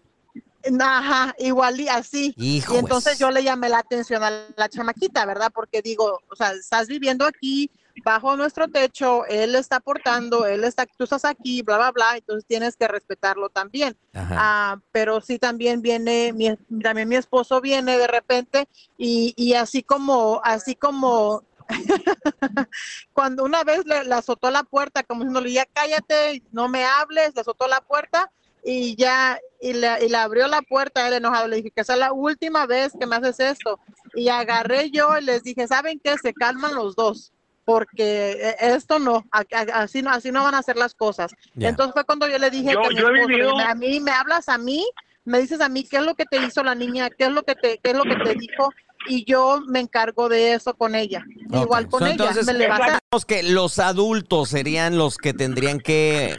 [0.79, 2.33] Ajá, igual y así.
[2.37, 5.51] Hijo, y entonces yo le llamé la atención a la chamaquita, ¿verdad?
[5.53, 7.69] Porque digo, o sea, estás viviendo aquí
[8.03, 12.45] bajo nuestro techo, él está aportando, él está, tú estás aquí, bla, bla, bla, entonces
[12.47, 13.97] tienes que respetarlo también.
[14.13, 14.35] Ajá.
[14.37, 19.83] Ah, pero sí también viene, mi, también mi esposo viene de repente y, y así
[19.83, 21.43] como, así como
[23.13, 27.35] cuando una vez le, le azotó la puerta, como diciéndole, ya cállate, no me hables,
[27.35, 28.31] le azotó la puerta
[28.63, 31.93] y ya, y le, y le abrió la puerta, él enojado, le dije que esa
[31.93, 33.79] es la última vez que me haces esto.
[34.15, 36.17] Y agarré yo y les dije, ¿saben qué?
[36.17, 37.31] Se calman los dos,
[37.65, 39.25] porque eh, esto no,
[39.73, 41.31] así no, así no van a hacer las cosas.
[41.67, 44.49] Entonces fue cuando yo le dije Yo- que mi esposo, vivido- a mí me hablas
[44.49, 44.85] a mí,
[45.23, 47.43] me dices a mí qué es lo que te hizo la niña, qué es lo
[47.43, 48.71] que te, qué es lo que te dijo,
[49.09, 51.25] y yo me encargo de eso con ella.
[51.51, 52.13] Igual con So, ella.
[52.13, 56.37] entonces, me levanta- que los adultos serían los que tendrían que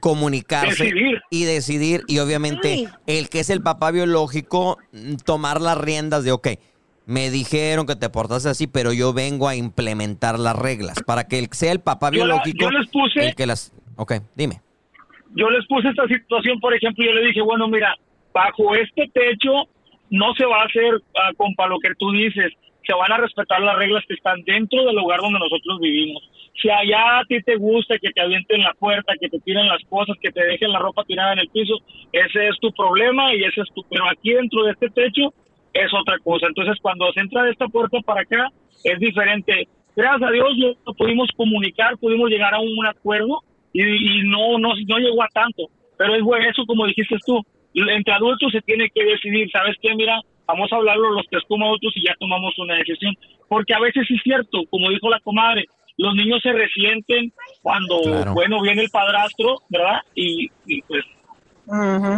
[0.00, 1.20] comunicarse Decidir.
[1.30, 2.88] y decidir, y obviamente Sí.
[3.06, 6.48] el que es el papá biológico, mm, tomar las riendas de, ok,
[7.06, 11.38] me dijeron que te portaste así, pero yo vengo a implementar las reglas para que
[11.38, 13.72] el- sea el papá Yo la- biológico yo les puse- el que las...
[13.96, 14.60] Ok, dime.
[15.34, 17.96] yo les puse esta situación, por ejemplo, yo le dije, bueno, mira,
[18.34, 19.50] bajo este techo
[20.12, 22.52] no se va a hacer ah, compa lo que tú dices,
[22.86, 26.22] se van a respetar las reglas que están dentro del lugar donde nosotros vivimos.
[26.60, 29.82] Si allá a ti te gusta que te avienten la puerta, que te tiren las
[29.88, 31.74] cosas, que te dejen la ropa tirada en el piso,
[32.12, 33.82] ese es tu problema y ese es tu...
[33.88, 35.32] Pero aquí dentro de este techo
[35.72, 36.46] es otra cosa.
[36.46, 38.48] Entonces, cuando se entra de esta puerta para acá,
[38.84, 39.68] es diferente.
[39.96, 40.48] Gracias a Dios
[40.84, 43.40] lo pudimos comunicar, pudimos llegar a un acuerdo
[43.72, 45.68] y, no, no, no llegó a tanto.
[45.96, 47.40] Pero es bueno, eso como dijiste tú,
[47.74, 49.94] entre adultos se tiene que decidir, ¿sabes qué?
[49.94, 53.14] Mira, vamos a hablarlo los tres como adultos y ya tomamos una decisión.
[53.48, 55.66] Porque a veces sí es cierto, como dijo la comadre,
[55.98, 57.32] los niños se resienten
[57.62, 58.34] cuando, Claro.
[58.34, 60.00] bueno, viene el padrastro, ¿verdad?
[60.14, 61.04] Y, y pues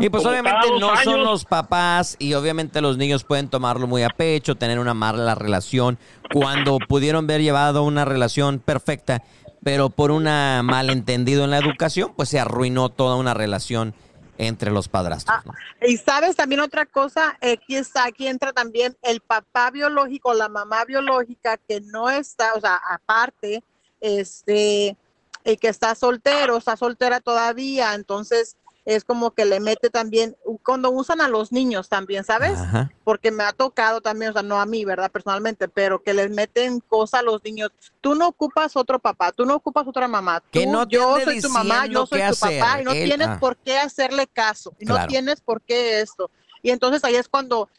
[0.01, 4.03] Y pues Como obviamente no son los papás y obviamente los niños pueden tomarlo muy
[4.03, 5.99] a pecho, tener una mala relación
[6.33, 9.23] cuando pudieron ver llevado una relación perfecta,
[9.63, 13.95] pero por un malentendido en la educación, pues se arruinó toda una relación
[14.39, 15.45] entre los padrastros.
[15.45, 15.53] ¿no?
[15.87, 20.85] Y sabes también otra cosa, aquí está, aquí entra también el papá biológico, la mamá
[20.85, 23.63] biológica que no está, o sea, aparte,
[24.01, 24.97] este,
[25.45, 30.91] y que está soltero, está soltera todavía, entonces es como que le mete también, cuando
[30.91, 32.59] usan a los niños también, ¿sabes?
[32.59, 32.91] Ajá.
[33.03, 35.11] Porque me ha tocado también, o sea, no a mí, ¿verdad?
[35.11, 37.71] Personalmente, pero que les meten cosas a los niños.
[38.01, 40.43] Tú no ocupas otro papá, tú no ocupas otra mamá.
[40.51, 43.39] Que no yo soy tu mamá, yo soy tu papá y no Él- tienes ah.
[43.41, 44.75] por qué hacerle caso.
[44.79, 46.31] Y no tienes por qué esto.
[46.63, 47.71] Y entonces ahí es cuando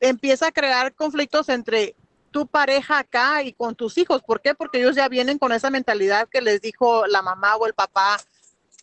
[0.00, 1.94] empieza a crear conflictos entre
[2.32, 4.22] tu pareja acá y con tus hijos.
[4.22, 4.54] ¿Por qué?
[4.54, 8.20] Porque ellos ya vienen con esa mentalidad que les dijo la mamá o el papá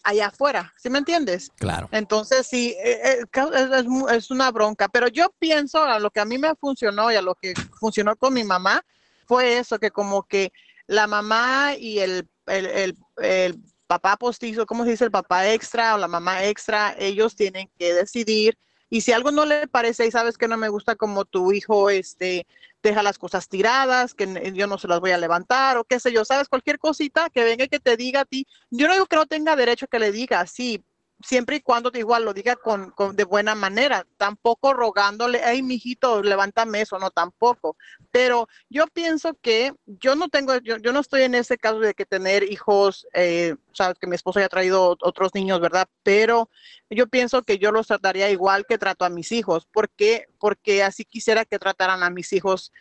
[0.06, 0.74] allá afuera.
[0.78, 1.52] ¿Sí me entiendes?
[1.58, 1.89] Claro.
[1.91, 6.26] Entonces, sí, eh, eh, es, es una bronca, pero yo pienso a lo que a
[6.26, 8.82] mí me funcionó y a lo que funcionó con mi mamá
[9.28, 10.54] fue eso, que como que
[10.88, 15.06] la mamá y el, el, el- el papá postizo, ¿cómo se dice?
[15.06, 18.58] El papá extra o la mamá extra, ellos tienen que decidir.
[18.95, 21.89] Y si algo no le parece y sabes que no me gusta como tu hijo
[21.89, 22.47] este,
[22.81, 26.13] deja las cosas tiradas, que yo no se las voy a levantar o qué sé
[26.13, 29.05] yo, sabes, cualquier cosita que venga y que te diga a ti, yo no digo
[29.08, 30.81] que no tenga derecho que le diga, sí,
[31.23, 35.63] siempre y cuando te igual lo diga con, con- de buena manera, tampoco rogándole, ay,
[35.63, 37.78] mijito, levántame eso, no, tampoco.
[38.12, 41.93] Pero yo pienso que yo no tengo, yo, yo no estoy en ese caso de
[41.93, 45.88] que tener hijos, eh, sabes que mi esposo ya ha traído otros niños, ¿verdad?
[46.04, 46.49] Pero
[46.89, 49.65] yo pienso que yo los trataría igual que trato a mis hijos.
[49.65, 50.28] ¿Por qué?
[50.39, 52.71] Porque así quisiera que trataran a mis hijos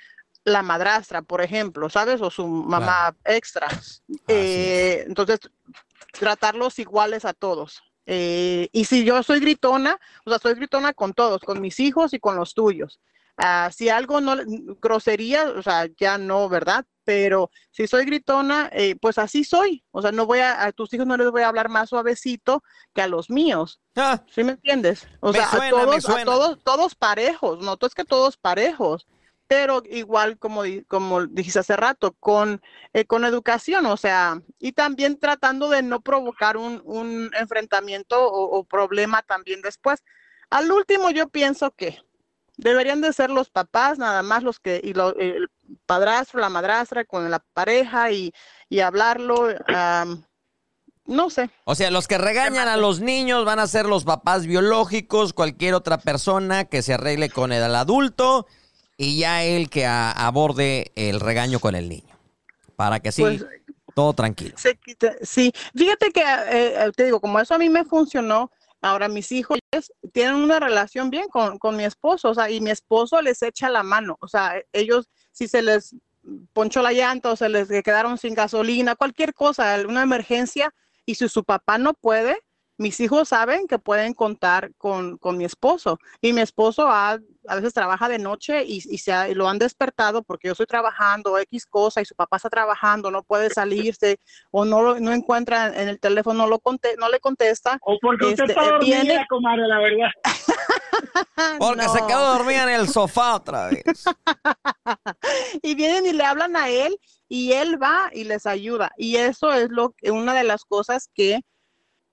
[0.45, 2.21] la madrastra, por ejemplo, ¿sabes?
[2.21, 3.67] O su mamá extra.
[4.29, 5.39] Eh, entonces,
[6.13, 7.83] tratarlos iguales a todos.
[8.07, 12.13] Eh, y si yo soy gritona, o sea, soy gritona con todos, con mis hijos
[12.13, 13.01] y con los tuyos.
[13.37, 14.37] Ah, si algo no,
[14.81, 16.85] grosería, o sea, ya no, ¿verdad?
[17.05, 19.85] Pero si soy gritona, eh, pues así soy.
[19.91, 22.63] O sea, no voy a, a tus hijos no les voy a hablar más suavecito
[22.95, 23.81] que a los míos.
[23.97, 25.07] Ah, ¿Sí me entiendes?
[25.21, 29.07] O Me sea, suena, a todos, a todos, todos parejos, no es que todos parejos,
[29.57, 32.61] pero igual como, como dijiste hace rato, con,
[32.93, 38.59] eh, con educación, o sea, y también tratando de no provocar un, un enfrentamiento o,
[38.59, 40.03] o problema también después.
[40.51, 42.01] Al último, yo pienso que
[42.57, 45.47] deberían de ser los papás, nada más los que, y lo- el
[45.87, 48.33] padrastro, la madrastra con la pareja y,
[48.69, 50.25] y hablarlo, am,
[51.07, 51.49] no sé.
[51.65, 55.75] O sea, los que regañan a los niños van a ser los papás biológicos, cualquier
[55.75, 58.49] otra persona que se arregle con el adulto
[58.97, 62.15] y ya él que a- aborde el regaño con el niño.
[62.77, 63.45] Para que sí, Pues,
[63.95, 64.57] todo tranquilo.
[64.59, 68.51] Se quita- sí, fíjate que eh, eh, te digo, como eso a mí me funcionó,
[68.83, 69.59] ahora mis hijos
[70.13, 73.71] tienen una relación bien con, con mi esposo, o sea, y mi esposo les echa
[73.71, 75.95] la mano, o sea, ellos si se les
[76.53, 80.73] ponchó la llanta o se les quedaron sin gasolina, cualquier cosa, una emergencia,
[81.07, 82.39] y si su papá no puede,
[82.77, 85.99] mis hijos saben que pueden contar con, con mi esposo.
[86.21, 89.49] Y mi esposo ha- a veces trabaja de noche y, y se ha- y lo
[89.49, 93.51] han despertado porque yo estoy trabajando X cosa y su papá está trabajando, no puede
[93.51, 94.19] salirse
[94.51, 97.79] o no, lo- no encuentra en el teléfono, no, lo conte- no le contesta.
[97.83, 100.11] O porque usted Este, está dormida, viene- comadre, la verdad.
[101.59, 103.83] Porque se quedó dormida en el sofá otra vez.
[105.63, 106.97] y vienen y le hablan a él
[107.29, 108.93] y él va y les ayuda.
[108.97, 111.41] Y eso es lo que una de las cosas que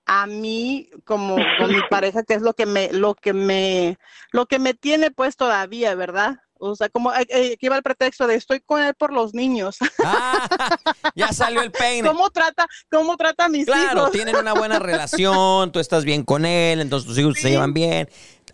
[0.06, 3.98] a mí como con mi pareja que es lo que me lo que me
[4.32, 6.36] lo que me tiene pues todavía, ¿verdad?
[6.64, 9.34] O sea, como eh, eh, que iba el pretexto de estoy con él por los
[9.34, 9.78] niños.
[10.04, 10.46] Ah,
[11.16, 12.06] ya salió el peine.
[12.06, 14.12] ¿Cómo trata, cómo trata a mis Claro, hijos?
[14.12, 18.08] tienen una buena relación, tú estás bien con él, entonces tus hijos se llevan bien.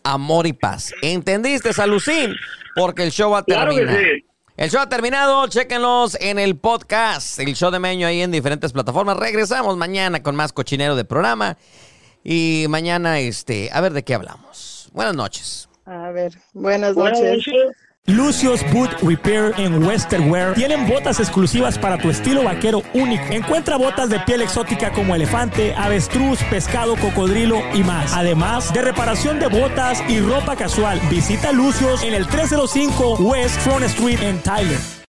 [0.05, 0.95] Amor y paz.
[1.03, 2.35] ¿Entendiste, Salucín?
[2.75, 4.28] Porque el show ha Claro que sí.
[4.59, 8.73] El show ha terminado, chéquenlos en el podcast, el show de Meño ahí en diferentes
[8.73, 9.17] plataformas.
[9.17, 11.57] Regresamos mañana con más cochinero de programa.
[12.25, 14.91] Y mañana, este, a ver de qué hablamos.
[14.93, 15.69] Buenas noches.
[15.87, 17.47] A ver, buenas Buenas noches.
[17.47, 17.77] noches.
[18.09, 23.23] Lucios Boot Repair en Western Wear tienen botas exclusivas para tu estilo vaquero único.
[23.31, 28.15] Encuentra botas de piel exótica como elefante, avestruz, pescado, cocodrilo y más.
[28.15, 30.99] Además de reparación de botas y ropa casual.
[31.11, 34.99] Visita Lucios en el 305 West Front Street en Tyler.